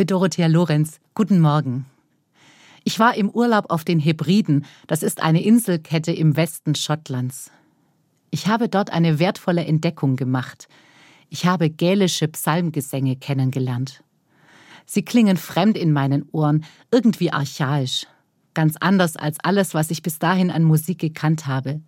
[0.00, 0.98] mit Dorothea Lorenz.
[1.12, 1.84] Guten Morgen.
[2.84, 4.64] Ich war im Urlaub auf den Hebriden.
[4.86, 7.50] Das ist eine Inselkette im Westen Schottlands.
[8.30, 10.68] Ich habe dort eine wertvolle Entdeckung gemacht.
[11.28, 14.02] Ich habe gälische Psalmgesänge kennengelernt.
[14.86, 18.06] Sie klingen fremd in meinen Ohren, irgendwie archaisch,
[18.54, 21.82] ganz anders als alles, was ich bis dahin an Musik gekannt habe.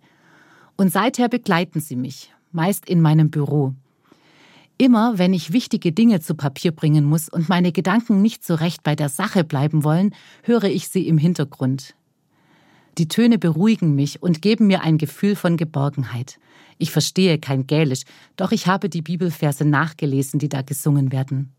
[0.77, 3.73] Und seither begleiten sie mich, meist in meinem Büro.
[4.83, 8.83] Immer wenn ich wichtige Dinge zu Papier bringen muss und meine Gedanken nicht so recht
[8.83, 11.95] bei der Sache bleiben wollen, höre ich sie im Hintergrund.
[12.97, 16.37] Die Töne beruhigen mich und geben mir ein Gefühl von Geborgenheit.
[16.79, 18.01] Ich verstehe kein Gälisch,
[18.35, 21.53] doch ich habe die Bibelverse nachgelesen, die da gesungen werden.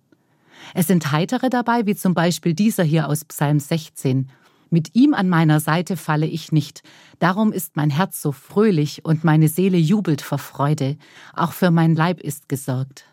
[0.74, 4.28] Es sind heitere dabei, wie zum Beispiel dieser hier aus Psalm 16.
[4.68, 6.82] Mit ihm an meiner Seite falle ich nicht.
[7.20, 10.98] Darum ist mein Herz so fröhlich und meine Seele jubelt vor Freude.
[11.32, 13.06] Auch für mein Leib ist gesorgt.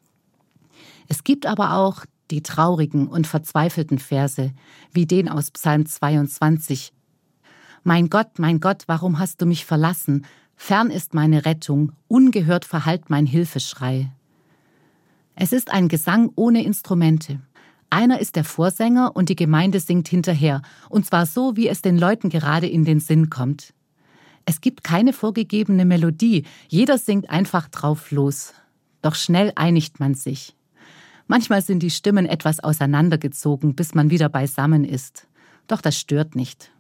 [1.12, 4.54] Es gibt aber auch die traurigen und verzweifelten Verse,
[4.94, 6.94] wie den aus Psalm 22.
[7.84, 10.26] Mein Gott, mein Gott, warum hast du mich verlassen?
[10.56, 14.10] Fern ist meine Rettung, ungehört verhallt mein Hilfeschrei.
[15.36, 17.42] Es ist ein Gesang ohne Instrumente.
[17.90, 21.98] Einer ist der Vorsänger und die Gemeinde singt hinterher, und zwar so, wie es den
[21.98, 23.74] Leuten gerade in den Sinn kommt.
[24.46, 28.54] Es gibt keine vorgegebene Melodie, jeder singt einfach drauf los.
[29.02, 30.56] Doch schnell einigt man sich.
[31.32, 35.30] Manchmal sind die Stimmen etwas auseinandergezogen, bis man wieder beisammen ist.
[35.66, 36.72] Doch das stört nicht.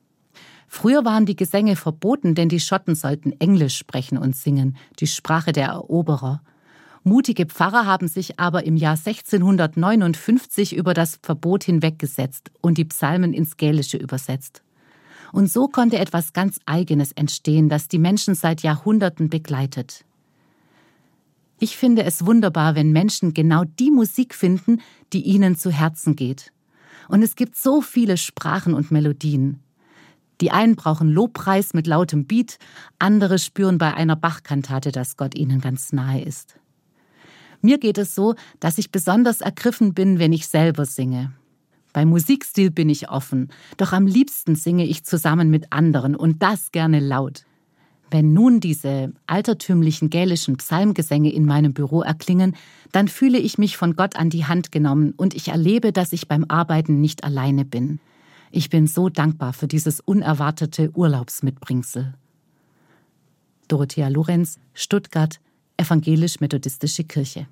[0.67, 5.53] Früher waren die Gesänge verboten, denn die Schotten sollten Englisch sprechen und singen, die Sprache
[5.53, 6.41] der Eroberer.
[7.05, 13.31] Mutige Pfarrer haben sich aber im Jahr 1659 über das Verbot hinweggesetzt und die Psalmen
[13.31, 14.63] ins Gälische übersetzt.
[15.31, 20.03] Und so konnte etwas ganz Eigenes entstehen, das die Menschen seit Jahrhunderten begleitet.
[21.63, 24.81] Ich finde es wunderbar, wenn Menschen genau die Musik finden,
[25.13, 26.51] die ihnen zu Herzen geht.
[27.07, 29.59] Und es gibt so viele Sprachen und Melodien.
[30.41, 32.57] Die einen brauchen Lobpreis mit lautem Beat,
[32.97, 36.55] andere spüren bei einer Bachkantate, dass Gott ihnen ganz nahe ist.
[37.61, 41.31] Mir geht es so, dass ich besonders ergriffen bin, wenn ich selber singe.
[41.93, 46.71] Beim Musikstil bin ich offen, doch am liebsten singe ich zusammen mit anderen und das
[46.71, 47.45] gerne laut.
[48.11, 52.57] Wenn nun diese altertümlichen gälischen Psalmgesänge in meinem Büro erklingen,
[52.91, 56.27] dann fühle ich mich von Gott an die Hand genommen und ich erlebe, dass ich
[56.27, 58.01] beim Arbeiten nicht alleine bin.
[58.51, 62.13] Ich bin so dankbar für dieses unerwartete Urlaubsmitbringsel.
[63.69, 65.39] Dorothea Lorenz, Stuttgart,
[65.77, 67.39] Evangelisch-Methodistische Kirche.